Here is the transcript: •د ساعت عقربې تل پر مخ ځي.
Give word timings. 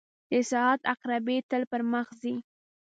•د 0.31 0.33
ساعت 0.51 0.79
عقربې 0.91 1.37
تل 1.49 1.63
پر 1.71 1.81
مخ 1.91 2.07
ځي. 2.21 2.33